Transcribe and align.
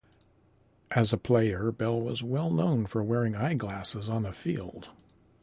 As 0.89 1.13
a 1.13 1.17
player, 1.19 1.71
Bell 1.71 2.01
was 2.01 2.23
well 2.23 2.49
known 2.49 2.87
for 2.87 3.03
wearing 3.03 3.35
eyeglasses 3.35 4.09
on 4.09 4.23
the 4.23 4.33
field. 4.33 4.89